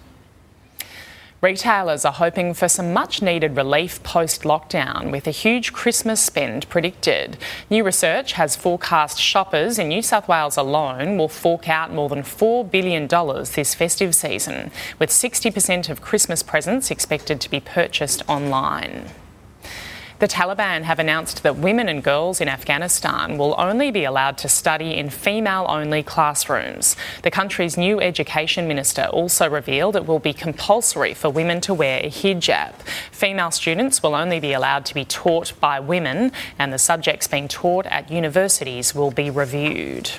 Retailers 1.42 2.04
are 2.04 2.12
hoping 2.12 2.54
for 2.54 2.68
some 2.68 2.92
much 2.92 3.22
needed 3.22 3.56
relief 3.56 4.04
post 4.04 4.42
lockdown 4.42 5.10
with 5.10 5.26
a 5.26 5.32
huge 5.32 5.72
Christmas 5.72 6.20
spend 6.20 6.68
predicted. 6.68 7.38
New 7.70 7.86
research 7.86 8.34
has 8.34 8.58
forecast 8.58 9.22
shoppers 9.22 9.80
in 9.80 9.88
New 9.88 10.02
South 10.02 10.28
Wales 10.28 10.58
alone 10.58 11.18
will 11.18 11.30
fork 11.30 11.70
out 11.70 11.94
more 11.94 12.10
than 12.10 12.24
$4 12.24 12.70
billion 12.70 13.08
this 13.08 13.74
festive 13.74 14.14
season, 14.14 14.70
with 15.00 15.12
60% 15.12 15.88
of 15.88 16.02
Christmas 16.02 16.44
presents 16.44 16.92
expected 16.92 17.40
to 17.40 17.50
be 17.50 17.62
purchased 17.62 18.22
online. 18.28 19.06
The 20.20 20.28
Taliban 20.28 20.84
have 20.84 21.00
announced 21.00 21.44
that 21.44 21.56
women 21.56 21.88
and 21.88 22.04
girls 22.04 22.42
in 22.42 22.50
Afghanistan 22.50 23.38
will 23.38 23.56
only 23.58 23.90
be 23.90 24.04
allowed 24.04 24.38
to 24.40 24.50
study 24.50 24.98
in 24.98 25.10
female 25.10 25.66
only 25.70 26.04
classrooms. 26.04 26.98
The 27.24 27.32
country's 27.32 27.78
new 27.78 28.02
education 28.02 28.68
minister 28.68 29.04
also 29.04 29.50
revealed 29.50 29.96
it 29.96 30.06
will 30.06 30.20
be 30.20 30.34
compulsory 30.34 31.14
for 31.14 31.30
women 31.30 31.62
to 31.62 31.74
wear 31.74 32.02
a 32.04 32.10
hijab. 32.10 32.74
Female 33.12 33.52
students 33.52 34.04
will 34.04 34.14
only 34.14 34.42
be 34.42 34.52
allowed 34.52 34.86
to 34.88 34.94
be 34.94 35.06
taught 35.06 35.54
by 35.62 35.80
women, 35.80 36.34
and 36.58 36.74
the 36.74 36.80
subjects 36.80 37.30
being 37.30 37.48
taught 37.48 37.86
at 37.86 38.12
universities 38.12 38.94
will 38.94 39.12
be 39.12 39.30
reviewed. 39.30 40.12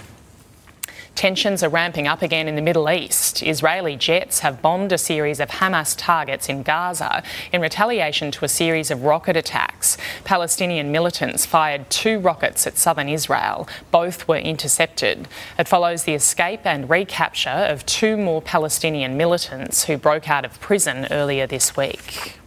Tensions 1.14 1.62
are 1.62 1.68
ramping 1.68 2.06
up 2.08 2.22
again 2.22 2.48
in 2.48 2.56
the 2.56 2.62
Middle 2.62 2.88
East. 2.88 3.42
Israeli 3.42 3.94
jets 3.94 4.38
have 4.38 4.62
bombed 4.62 4.90
a 4.90 4.96
series 4.96 5.38
of 5.38 5.50
Hamas 5.50 5.94
targets 5.96 6.48
in 6.48 6.62
Gaza 6.62 7.22
in 7.52 7.60
retaliation 7.60 8.30
to 8.30 8.44
a 8.44 8.48
series 8.48 8.90
of 8.90 9.04
rocket 9.04 9.36
attacks. 9.36 9.98
Palestinian 10.24 10.90
militants 10.90 11.44
fired 11.44 11.90
two 11.90 12.18
rockets 12.18 12.66
at 12.66 12.78
southern 12.78 13.08
Israel. 13.08 13.68
Both 13.90 14.28
were 14.28 14.38
intercepted. 14.38 15.28
It 15.58 15.68
follows 15.68 16.04
the 16.04 16.14
escape 16.14 16.64
and 16.64 16.88
recapture 16.88 17.50
of 17.50 17.84
two 17.84 18.16
more 18.16 18.40
Palestinian 18.40 19.16
militants 19.16 19.84
who 19.84 19.98
broke 19.98 20.30
out 20.30 20.46
of 20.46 20.58
prison 20.60 21.06
earlier 21.10 21.46
this 21.46 21.76
week. 21.76 22.40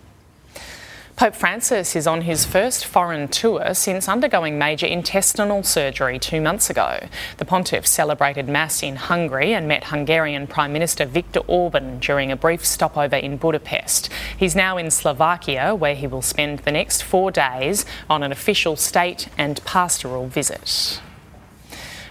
Pope 1.16 1.36
Francis 1.36 1.96
is 1.96 2.08
on 2.08 2.22
his 2.22 2.44
first 2.44 2.86
foreign 2.86 3.28
tour 3.28 3.76
since 3.76 4.10
undergoing 4.10 4.58
major 4.58 4.88
intestinal 4.88 5.62
surgery 5.62 6.18
two 6.18 6.42
months 6.42 6.72
ago. 6.72 7.08
The 7.38 7.46
pontiff 7.46 7.86
celebrated 7.86 8.50
Mass 8.50 8.82
in 8.82 8.96
Hungary 8.96 9.54
and 9.54 9.68
met 9.68 9.86
Hungarian 9.86 10.48
Prime 10.48 10.74
Minister 10.74 11.06
Viktor 11.06 11.42
Orban 11.42 12.00
during 12.00 12.32
a 12.32 12.36
brief 12.36 12.66
stopover 12.66 13.16
in 13.16 13.38
Budapest. 13.38 14.10
He's 14.36 14.56
now 14.56 14.76
in 14.78 14.90
Slovakia, 14.90 15.76
where 15.76 15.96
he 15.96 16.08
will 16.08 16.24
spend 16.24 16.60
the 16.60 16.72
next 16.72 17.04
four 17.04 17.30
days 17.30 17.86
on 18.10 18.24
an 18.24 18.32
official 18.32 18.76
state 18.76 19.30
and 19.38 19.64
pastoral 19.66 20.26
visit. 20.26 21.00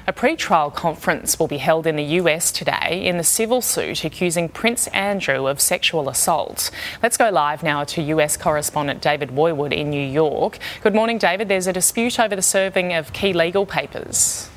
A 0.04 0.12
pre-trial 0.12 0.72
conference 0.72 1.38
will 1.38 1.46
be 1.46 1.58
held 1.58 1.86
in 1.86 1.94
the 1.94 2.18
US 2.20 2.50
today 2.50 3.02
in 3.04 3.18
the 3.18 3.24
civil 3.24 3.62
suit 3.62 4.04
accusing 4.04 4.48
Prince 4.48 4.88
Andrew 4.88 5.46
of 5.46 5.60
sexual 5.60 6.08
assault. 6.08 6.72
Let's 7.04 7.16
go 7.16 7.30
live 7.30 7.62
now 7.62 7.84
to 7.84 8.02
US 8.02 8.36
correspondent 8.36 9.00
David 9.00 9.30
Woiwod 9.30 9.72
in 9.72 9.90
New 9.90 10.04
York. 10.04 10.58
Good 10.82 10.96
morning, 10.96 11.18
David. 11.18 11.46
There's 11.46 11.68
a 11.68 11.72
dispute 11.72 12.18
over 12.18 12.34
the 12.34 12.42
serving 12.42 12.92
of 12.92 13.12
key 13.12 13.32
legal 13.32 13.64
papers. 13.64 14.50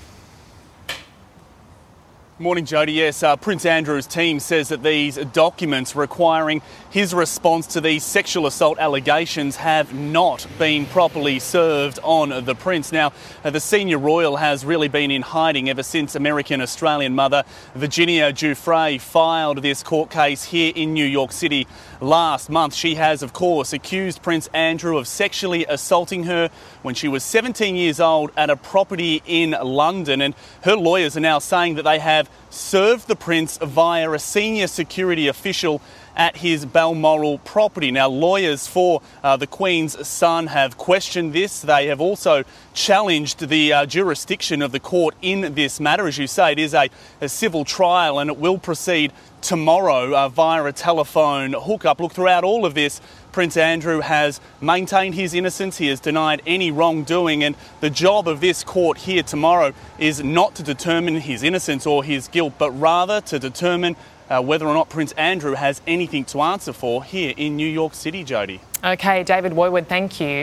Morning, 2.38 2.66
Jodie. 2.66 2.96
Yes, 2.96 3.24
uh, 3.24 3.38
Prince 3.38 3.66
Andrew's 3.66 4.06
team 4.06 4.42
says 4.42 4.68
that 4.68 4.84
these 4.84 5.16
documents 5.16 5.96
requiring 5.96 6.62
his 6.90 7.14
response 7.14 7.66
to 7.68 7.80
these 7.80 8.04
sexual 8.04 8.46
assault 8.46 8.78
allegations 8.78 9.56
have 9.56 9.94
not 9.94 10.46
been 10.60 10.86
properly 10.86 11.40
served 11.40 11.98
on 12.04 12.44
the 12.44 12.54
Prince. 12.54 12.92
Now, 12.92 13.14
uh, 13.46 13.52
the 13.52 13.62
senior 13.62 14.00
royal 14.00 14.36
has 14.36 14.66
really 14.66 14.90
been 14.90 15.12
in 15.12 15.22
hiding 15.22 15.70
ever 15.70 15.82
since 15.82 16.14
American 16.14 16.60
Australian 16.60 17.16
mother 17.16 17.46
Virginia 17.74 18.34
Giuffre 18.34 19.00
filed 19.00 19.60
this 19.60 19.82
court 19.82 20.10
case 20.10 20.44
here 20.44 20.74
in 20.76 20.94
New 20.94 21.06
York 21.06 21.32
City 21.32 21.66
last 22.02 22.50
month. 22.50 22.74
She 22.74 22.96
has, 22.96 23.24
of 23.24 23.34
course, 23.34 23.74
accused 23.74 24.22
Prince 24.22 24.48
Andrew 24.54 24.98
of 24.98 25.08
sexually 25.08 25.66
assaulting 25.68 26.24
her 26.24 26.50
when 26.82 26.96
she 26.96 27.08
was 27.08 27.24
17 27.24 27.76
years 27.76 28.00
old 28.00 28.32
at 28.38 28.50
a 28.50 28.56
property 28.56 29.22
in 29.26 29.52
London. 29.52 30.22
And 30.22 30.36
her 30.64 30.76
lawyers 30.76 31.18
are 31.18 31.22
now 31.22 31.40
saying 31.40 31.76
that 31.76 31.84
they 31.84 32.00
have 32.00 32.30
served 32.50 33.08
the 33.08 33.16
Prince 33.16 33.58
via 33.58 34.12
a 34.12 34.20
senior 34.20 34.68
security 34.68 35.28
official 35.28 35.82
at 36.16 36.38
his 36.38 36.66
Balmoral 36.66 37.40
property. 37.40 37.92
Now, 37.92 38.08
lawyers 38.08 38.68
for 38.68 39.02
uh, 39.24 39.38
the 39.38 39.48
Queen's 39.48 40.08
son 40.08 40.48
have 40.48 40.78
questioned 40.78 41.34
this. 41.34 41.62
They 41.62 41.88
have 41.88 42.00
also 42.00 42.44
challenged 42.74 43.48
the 43.48 43.74
uh, 43.74 43.86
jurisdiction 43.86 44.62
of 44.62 44.72
the 44.72 44.80
court 44.80 45.16
in 45.22 45.54
this 45.56 45.80
matter. 45.80 46.08
As 46.08 46.18
you 46.18 46.28
say, 46.28 46.54
it 46.54 46.60
is 46.60 46.74
a, 46.74 46.90
a 47.22 47.30
civil 47.30 47.66
trial 47.66 48.20
and 48.20 48.30
it 48.30 48.38
will 48.38 48.58
proceed 48.58 49.12
tomorrow 49.46 50.16
uh, 50.16 50.28
via 50.28 50.64
a 50.64 50.74
telephone 50.74 51.54
hookup. 51.54 52.00
Look, 52.00 52.14
throughout 52.14 52.44
all 52.44 52.66
of 52.66 52.74
this, 52.74 53.00
Prince 53.32 53.58
Andrew 53.58 54.00
has 54.00 54.42
maintained 54.60 55.14
his 55.14 55.36
innocence. 55.36 55.78
He 55.78 55.88
has 55.88 56.00
denied 56.00 56.42
any 56.48 56.72
wrongdoing, 56.72 57.44
and 57.44 57.56
the 57.80 57.92
job 57.92 58.28
of 58.28 58.42
this 58.42 58.64
court 58.64 58.98
here 58.98 59.22
tomorrow 59.22 59.74
is 60.00 60.24
not 60.24 60.56
to 60.56 60.64
determine 60.64 61.18
his 61.18 61.44
innocence 61.44 61.86
or 61.86 62.04
his 62.04 62.28
guilt, 62.28 62.54
but 62.58 62.72
rather 62.72 63.22
to 63.22 63.38
determine 63.38 63.96
uh, 64.32 64.42
whether 64.42 64.66
or 64.66 64.74
not 64.74 64.90
Prince 64.90 65.12
Andrew 65.12 65.54
has 65.54 65.80
anything 65.86 66.26
to 66.26 66.42
answer 66.42 66.74
for 66.74 67.04
here 67.04 67.34
in 67.38 67.56
New 67.56 67.68
York 67.70 67.94
City, 67.94 68.26
Jodie. 68.26 68.62
Okay, 68.84 69.24
David 69.24 69.52
Woiwod, 69.52 69.86
thank 69.86 70.20
you. 70.20 70.42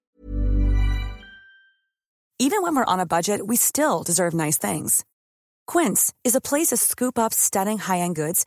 Even 2.39 2.63
when 2.63 2.77
we're 2.77 2.85
on 2.85 3.01
a 3.01 3.07
budget, 3.07 3.49
we 3.49 3.57
still 3.57 4.05
deserve 4.05 4.33
nice 4.33 4.59
things. 4.59 5.05
Quince 5.67 6.13
is 6.23 6.37
a 6.37 6.41
place 6.41 6.69
to 6.69 6.77
scoop 6.77 7.19
up 7.19 7.33
stunning 7.33 7.79
high 7.79 7.99
end 7.99 8.15
goods 8.15 8.47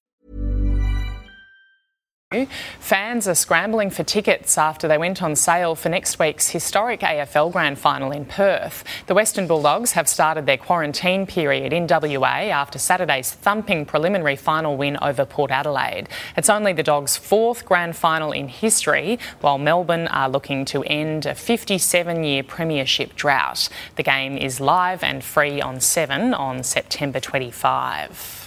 Fans 2.79 3.27
are 3.27 3.35
scrambling 3.35 3.89
for 3.89 4.03
tickets 4.03 4.57
after 4.57 4.87
they 4.87 4.97
went 4.97 5.21
on 5.21 5.35
sale 5.35 5.75
for 5.75 5.89
next 5.89 6.17
week's 6.17 6.47
historic 6.47 7.01
AFL 7.01 7.51
Grand 7.51 7.77
Final 7.77 8.13
in 8.13 8.23
Perth. 8.23 8.85
The 9.07 9.13
Western 9.13 9.47
Bulldogs 9.47 9.91
have 9.91 10.07
started 10.07 10.45
their 10.45 10.55
quarantine 10.55 11.27
period 11.27 11.73
in 11.73 11.87
WA 11.89 12.47
after 12.47 12.79
Saturday's 12.79 13.33
thumping 13.33 13.85
preliminary 13.85 14.37
final 14.37 14.77
win 14.77 14.97
over 15.01 15.25
Port 15.25 15.51
Adelaide. 15.51 16.07
It's 16.37 16.49
only 16.49 16.71
the 16.71 16.83
Dogs' 16.83 17.17
fourth 17.17 17.65
Grand 17.65 17.97
Final 17.97 18.31
in 18.31 18.47
history, 18.47 19.19
while 19.41 19.57
Melbourne 19.57 20.07
are 20.07 20.29
looking 20.29 20.63
to 20.65 20.83
end 20.83 21.25
a 21.25 21.35
57 21.35 22.23
year 22.23 22.43
premiership 22.43 23.13
drought. 23.17 23.67
The 23.97 24.03
game 24.03 24.37
is 24.37 24.61
live 24.61 25.03
and 25.03 25.21
free 25.21 25.59
on 25.59 25.81
7 25.81 26.33
on 26.33 26.63
September 26.63 27.19
25. 27.19 28.40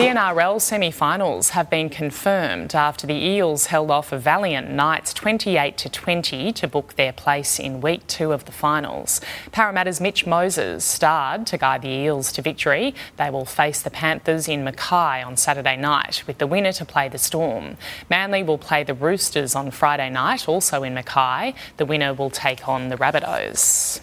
The 0.00 0.06
NRL 0.06 0.62
semi 0.62 0.90
finals 0.90 1.50
have 1.50 1.68
been 1.68 1.90
confirmed 1.90 2.74
after 2.74 3.06
the 3.06 3.22
Eels 3.22 3.66
held 3.66 3.90
off 3.90 4.12
a 4.12 4.18
valiant 4.18 4.70
Knights 4.70 5.12
28 5.12 5.76
to 5.76 5.90
20 5.90 6.52
to 6.54 6.66
book 6.66 6.94
their 6.94 7.12
place 7.12 7.58
in 7.58 7.82
week 7.82 8.06
two 8.06 8.32
of 8.32 8.46
the 8.46 8.50
finals. 8.50 9.20
Parramatta's 9.52 10.00
Mitch 10.00 10.26
Moses 10.26 10.86
starred 10.86 11.46
to 11.48 11.58
guide 11.58 11.82
the 11.82 11.90
Eels 11.90 12.32
to 12.32 12.40
victory. 12.40 12.94
They 13.18 13.28
will 13.28 13.44
face 13.44 13.82
the 13.82 13.90
Panthers 13.90 14.48
in 14.48 14.64
Mackay 14.64 15.22
on 15.22 15.36
Saturday 15.36 15.76
night, 15.76 16.24
with 16.26 16.38
the 16.38 16.46
winner 16.46 16.72
to 16.72 16.86
play 16.86 17.10
the 17.10 17.18
Storm. 17.18 17.76
Manly 18.08 18.42
will 18.42 18.56
play 18.56 18.82
the 18.82 18.94
Roosters 18.94 19.54
on 19.54 19.70
Friday 19.70 20.08
night, 20.08 20.48
also 20.48 20.82
in 20.82 20.94
Mackay. 20.94 21.52
The 21.76 21.84
winner 21.84 22.14
will 22.14 22.30
take 22.30 22.66
on 22.66 22.88
the 22.88 22.96
Rabbitohs. 22.96 24.00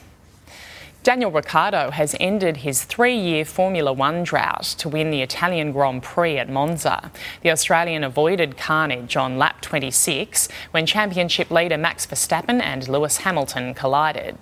Daniel 1.08 1.32
Ricciardo 1.32 1.90
has 1.92 2.18
ended 2.20 2.58
his 2.58 2.84
three 2.84 3.16
year 3.16 3.46
Formula 3.46 3.94
One 3.94 4.26
drought 4.26 4.76
to 4.80 4.90
win 4.90 5.10
the 5.10 5.22
Italian 5.22 5.72
Grand 5.72 6.04
Prix 6.04 6.38
at 6.38 6.50
Monza. 6.50 7.14
The 7.44 7.52
Australian 7.52 8.04
avoided 8.04 8.58
carnage 8.58 9.16
on 9.16 9.38
lap 9.38 9.62
26 9.62 10.50
when 10.72 10.86
championship 10.86 11.50
leader 11.50 11.78
Max 11.78 12.06
Verstappen 12.06 12.62
and 12.62 12.90
Lewis 12.90 13.20
Hamilton 13.20 13.74
collided. 13.74 14.38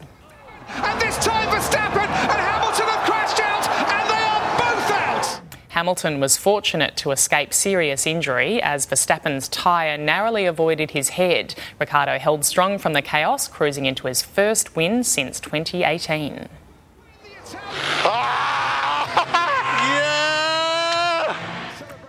Hamilton 5.75 6.22
was 6.22 6.38
fortunate 6.38 6.96
to 6.96 7.12
escape 7.12 7.53
serious 7.53 8.08
injury 8.08 8.62
as 8.62 8.86
Verstappen's 8.86 9.50
tyre 9.50 9.98
narrowly 9.98 10.46
avoided 10.46 10.91
his 10.91 11.10
head. 11.10 11.53
Ricciardo 11.77 12.17
held 12.17 12.46
strong 12.46 12.77
from 12.77 12.94
the 12.94 13.01
chaos, 13.01 13.50
cruising 13.50 13.86
into 13.86 14.08
his 14.08 14.22
first 14.22 14.77
win 14.77 15.03
since 15.03 15.38
2018. 15.41 16.48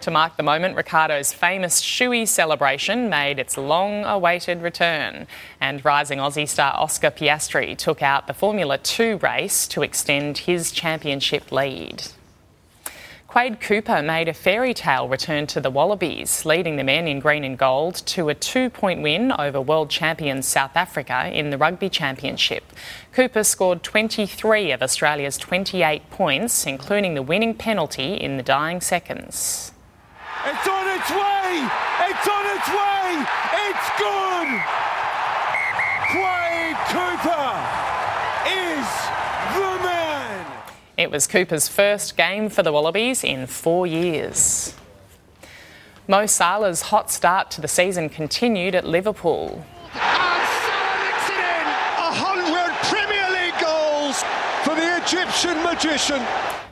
To 0.00 0.10
mark 0.12 0.36
the 0.36 0.44
moment, 0.44 0.76
Ricciardo's 0.76 1.32
famous 1.32 1.82
shoey 1.82 2.28
celebration 2.28 3.08
made 3.08 3.40
its 3.40 3.58
long 3.58 4.04
awaited 4.04 4.62
return, 4.62 5.26
and 5.60 5.84
rising 5.84 6.20
Aussie 6.20 6.48
star 6.48 6.72
Oscar 6.76 7.10
Piastri 7.10 7.76
took 7.76 8.00
out 8.00 8.28
the 8.28 8.32
Formula 8.32 8.78
2 8.78 9.16
race 9.16 9.66
to 9.66 9.82
extend 9.82 10.38
his 10.38 10.70
championship 10.70 11.50
lead. 11.50 12.04
Quade 13.36 13.60
Cooper 13.60 14.00
made 14.00 14.28
a 14.28 14.32
fairy 14.32 14.72
tale 14.72 15.10
return 15.10 15.46
to 15.48 15.60
the 15.60 15.68
Wallabies, 15.68 16.46
leading 16.46 16.76
the 16.76 16.82
men 16.82 17.06
in 17.06 17.20
green 17.20 17.44
and 17.44 17.58
gold 17.58 17.96
to 18.06 18.30
a 18.30 18.34
two 18.34 18.70
point 18.70 19.02
win 19.02 19.30
over 19.30 19.60
world 19.60 19.90
champions 19.90 20.46
South 20.46 20.74
Africa 20.74 21.30
in 21.30 21.50
the 21.50 21.58
Rugby 21.58 21.90
Championship. 21.90 22.72
Cooper 23.12 23.44
scored 23.44 23.82
23 23.82 24.72
of 24.72 24.80
Australia's 24.80 25.36
28 25.36 26.08
points, 26.08 26.66
including 26.66 27.12
the 27.12 27.20
winning 27.20 27.52
penalty 27.52 28.14
in 28.14 28.38
the 28.38 28.42
dying 28.42 28.80
seconds. 28.80 29.70
It's 30.46 30.66
on 30.66 30.88
its 30.96 31.10
way! 31.10 31.68
It's 32.08 32.26
on 32.26 32.46
its 32.56 32.68
way! 32.72 33.26
It's 33.68 33.88
good! 34.00 34.48
Quade 36.08 36.80
Cooper 36.88 37.52
is 38.48 38.88
the 39.52 39.84
man! 39.84 40.06
It 40.96 41.10
was 41.10 41.26
Cooper's 41.26 41.68
first 41.68 42.16
game 42.16 42.48
for 42.48 42.62
the 42.62 42.72
Wallabies 42.72 43.22
in 43.22 43.46
four 43.46 43.86
years. 43.86 44.74
Mo 46.08 46.24
Salah's 46.24 46.80
hot 46.82 47.10
start 47.10 47.50
to 47.50 47.60
the 47.60 47.68
season 47.68 48.08
continued 48.08 48.74
at 48.74 48.86
Liverpool. 48.86 49.62
A 49.94 50.00
world 52.50 52.72
Premier 52.84 53.28
League 53.28 53.60
goals 53.60 54.22
for 54.64 54.74
the 54.74 54.96
Egyptian 55.04 55.62
magician. 55.62 56.22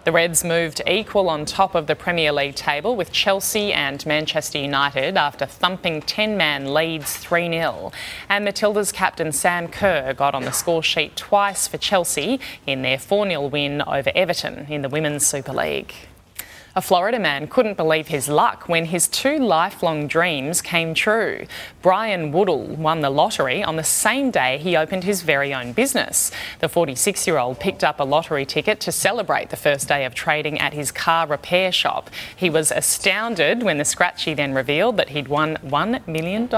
The 0.05 0.13
Reds 0.13 0.45
moved 0.45 0.83
equal 0.87 1.31
on 1.31 1.47
top 1.47 1.75
of 1.75 1.87
the 1.87 1.97
Premier 1.97 2.31
League 2.31 2.57
table 2.57 2.95
with 2.95 3.11
Chelsea 3.11 3.73
and 3.73 4.05
Manchester 4.05 4.59
United 4.59 5.17
after 5.17 5.47
thumping 5.47 6.03
10 6.03 6.37
man 6.37 6.75
Leeds 6.75 7.17
3 7.17 7.49
0. 7.49 7.91
And 8.29 8.45
Matilda's 8.45 8.93
captain 8.93 9.33
Sam 9.33 9.67
Kerr 9.67 10.13
got 10.13 10.35
on 10.35 10.45
the 10.45 10.53
score 10.53 10.83
sheet 10.83 11.17
twice 11.17 11.67
for 11.67 11.79
Chelsea 11.79 12.39
in 12.67 12.83
their 12.83 12.99
4 12.99 13.27
0 13.29 13.47
win 13.47 13.81
over 13.81 14.13
Everton 14.15 14.67
in 14.69 14.83
the 14.83 14.91
Women's 14.91 15.27
Super 15.27 15.55
League. 15.55 15.95
A 16.77 16.83
Florida 16.83 17.21
man 17.21 17.47
couldn't 17.47 17.77
believe 17.77 18.09
his 18.09 18.29
luck 18.29 18.69
when 18.69 18.87
his 18.87 19.07
two 19.07 19.39
lifelong 19.39 20.09
dreams 20.09 20.61
came 20.61 20.93
true. 20.93 21.47
Brian 21.83 22.33
Woodall 22.33 22.67
won 22.67 23.01
the 23.01 23.11
lottery 23.11 23.63
on 23.63 23.77
the 23.77 23.85
same 23.85 24.33
day 24.33 24.59
he 24.59 24.77
opened 24.77 25.05
his 25.05 25.23
very 25.23 25.55
own 25.55 25.73
business. 25.73 26.33
The 26.59 26.69
46 26.69 27.29
year 27.29 27.39
old 27.39 27.61
picked 27.61 27.85
up 27.85 28.01
a 28.01 28.05
lottery 28.05 28.45
ticket 28.45 28.81
to 28.81 28.91
celebrate 28.91 29.51
the 29.51 29.57
first 29.57 29.87
day 29.87 30.05
of 30.05 30.17
trading 30.17 30.59
at 30.59 30.73
his 30.73 30.91
car 30.91 31.29
repair 31.29 31.71
shop. 31.71 32.11
He 32.35 32.51
was 32.51 32.73
astounded 32.73 33.63
when 33.63 33.79
the 33.79 33.85
scratchy 33.85 34.35
then 34.35 34.53
revealed 34.53 34.97
that 34.97 35.11
he'd 35.11 35.29
won 35.29 35.59
$1 35.65 36.09
million. 36.09 36.49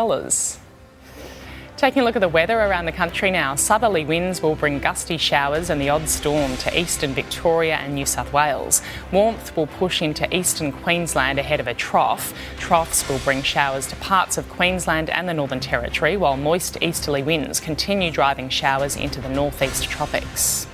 Taking 1.77 2.01
a 2.01 2.05
look 2.07 2.17
at 2.17 2.21
the 2.21 2.29
weather 2.29 2.59
around 2.59 2.87
the 2.87 2.93
country 2.93 3.31
now, 3.31 3.55
southerly 3.55 4.07
winds 4.07 4.41
will 4.41 4.55
bring 4.55 4.79
gusty 4.79 5.19
showers 5.19 5.69
and 5.69 5.79
the 5.79 5.91
odd 5.91 6.09
storm 6.09 6.57
to 6.57 6.81
eastern 6.81 7.13
Victoria 7.13 7.77
and 7.77 7.95
New 7.95 8.07
South 8.07 8.33
Wales. 8.33 8.81
Warmth 9.13 9.55
will 9.55 9.67
push 9.67 10.01
into 10.01 10.35
eastern 10.35 10.73
Queensland 10.73 11.39
ahead 11.39 11.61
of 11.61 11.67
a 11.67 11.75
trough. 11.75 12.33
Troughs 12.59 13.07
will 13.11 13.19
bring 13.19 13.43
showers 13.43 13.87
to 13.89 13.97
parts 13.97 14.39
of 14.39 14.49
Queensland 14.49 15.11
and 15.11 15.29
the 15.29 15.35
Northern 15.35 15.61
Territory, 15.61 16.17
while 16.17 16.39
moist 16.39 16.79
easterly 16.81 17.23
winds 17.23 17.61
continue 17.61 18.11
driving 18.11 18.49
showers 18.49 18.97
into 18.97 19.21
the 19.21 19.29
northeast 19.29 19.85
tropics. 19.85 20.67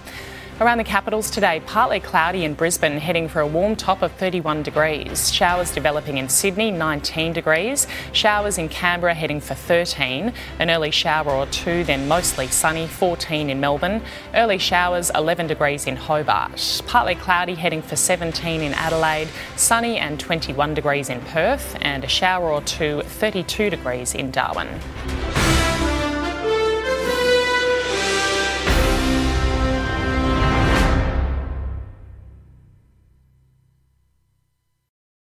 Around 0.62 0.78
the 0.78 0.84
capitals 0.84 1.28
today, 1.28 1.60
partly 1.66 1.98
cloudy 1.98 2.44
in 2.44 2.54
Brisbane, 2.54 2.98
heading 2.98 3.26
for 3.26 3.40
a 3.40 3.46
warm 3.48 3.74
top 3.74 4.00
of 4.00 4.12
31 4.12 4.62
degrees. 4.62 5.34
Showers 5.34 5.72
developing 5.72 6.18
in 6.18 6.28
Sydney, 6.28 6.70
19 6.70 7.32
degrees. 7.32 7.88
Showers 8.12 8.58
in 8.58 8.68
Canberra, 8.68 9.12
heading 9.12 9.40
for 9.40 9.54
13. 9.54 10.32
An 10.60 10.70
early 10.70 10.92
shower 10.92 11.32
or 11.32 11.46
two, 11.46 11.82
then 11.82 12.06
mostly 12.06 12.46
sunny, 12.46 12.86
14 12.86 13.50
in 13.50 13.58
Melbourne. 13.58 14.02
Early 14.34 14.58
showers, 14.58 15.10
11 15.16 15.48
degrees 15.48 15.88
in 15.88 15.96
Hobart. 15.96 16.82
Partly 16.86 17.16
cloudy, 17.16 17.56
heading 17.56 17.82
for 17.82 17.96
17 17.96 18.60
in 18.60 18.72
Adelaide. 18.74 19.30
Sunny 19.56 19.98
and 19.98 20.20
21 20.20 20.74
degrees 20.74 21.08
in 21.08 21.20
Perth. 21.22 21.76
And 21.80 22.04
a 22.04 22.08
shower 22.08 22.48
or 22.48 22.62
two, 22.62 23.02
32 23.02 23.68
degrees 23.68 24.14
in 24.14 24.30
Darwin. 24.30 24.68